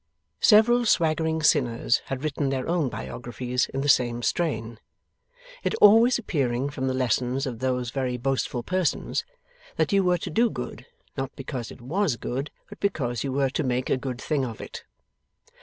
Several 0.41 0.83
swaggering 0.87 1.43
sinners 1.43 2.01
had 2.05 2.23
written 2.23 2.49
their 2.49 2.67
own 2.67 2.89
biographies 2.89 3.67
in 3.67 3.81
the 3.81 3.87
same 3.87 4.23
strain; 4.23 4.79
it 5.63 5.75
always 5.75 6.17
appearing 6.17 6.71
from 6.71 6.87
the 6.87 6.95
lessons 6.95 7.45
of 7.45 7.59
those 7.59 7.91
very 7.91 8.17
boastful 8.17 8.63
persons, 8.63 9.23
that 9.75 9.93
you 9.93 10.03
were 10.03 10.17
to 10.17 10.31
do 10.31 10.49
good, 10.49 10.87
not 11.15 11.29
because 11.35 11.69
it 11.69 11.81
WAS 11.81 12.15
good, 12.15 12.49
but 12.67 12.79
because 12.79 13.23
you 13.23 13.31
were 13.31 13.51
to 13.51 13.63
make 13.63 13.91
a 13.91 13.95
good 13.95 14.19
thing 14.19 14.43
of 14.43 14.59
it. 14.59 14.85